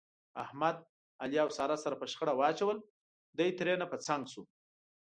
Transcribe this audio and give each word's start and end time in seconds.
احمد، 0.43 0.77
علي 1.23 1.37
او 1.43 1.49
ساره 1.57 1.77
سره 1.83 1.95
په 2.01 2.05
شخړه 2.11 2.33
واچول، 2.35 2.77
دی 3.37 3.49
ترېنه 3.59 3.85
په 3.91 3.97
څنګ 4.07 4.21
شو. 4.31 4.43